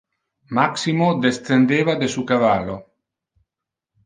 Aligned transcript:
Maximo 0.59 1.09
descendeva 1.25 1.95
de 2.03 2.07
su 2.15 2.25
cavallo. 2.25 2.79